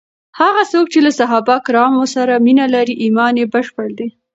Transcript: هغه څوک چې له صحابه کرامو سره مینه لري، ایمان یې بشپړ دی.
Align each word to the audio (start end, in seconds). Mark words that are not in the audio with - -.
هغه 0.39 0.63
څوک 0.71 0.85
چې 0.93 0.99
له 1.05 1.11
صحابه 1.19 1.55
کرامو 1.65 2.03
سره 2.15 2.33
مینه 2.45 2.65
لري، 2.75 2.93
ایمان 3.03 3.33
یې 3.41 3.45
بشپړ 3.53 3.87
دی. 3.99 4.07